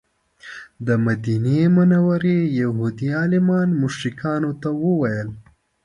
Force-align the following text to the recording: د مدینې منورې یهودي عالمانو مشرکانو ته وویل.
د 0.87 0.89
مدینې 1.05 1.61
منورې 1.75 2.37
یهودي 2.59 3.09
عالمانو 3.19 3.77
مشرکانو 3.83 4.51
ته 4.61 4.69
وویل. 4.83 5.29